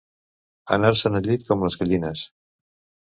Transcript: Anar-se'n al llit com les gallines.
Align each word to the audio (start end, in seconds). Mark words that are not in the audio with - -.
Anar-se'n 0.77 1.19
al 1.19 1.27
llit 1.29 1.45
com 1.51 1.67
les 1.69 1.77
gallines. 1.83 2.25